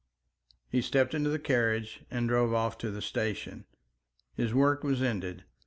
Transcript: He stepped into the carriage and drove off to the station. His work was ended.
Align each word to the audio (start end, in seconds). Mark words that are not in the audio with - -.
He 0.67 0.81
stepped 0.81 1.13
into 1.13 1.29
the 1.29 1.37
carriage 1.37 2.01
and 2.09 2.27
drove 2.27 2.55
off 2.55 2.75
to 2.79 2.89
the 2.89 3.03
station. 3.03 3.65
His 4.33 4.51
work 4.51 4.83
was 4.83 4.99
ended. 4.99 5.43